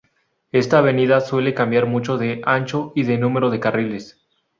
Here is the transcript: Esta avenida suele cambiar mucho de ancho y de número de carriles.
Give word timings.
Esta 0.51 0.79
avenida 0.79 1.21
suele 1.21 1.53
cambiar 1.53 1.85
mucho 1.85 2.17
de 2.17 2.41
ancho 2.43 2.91
y 2.95 3.03
de 3.03 3.19
número 3.19 3.51
de 3.51 3.59
carriles. 3.59 4.19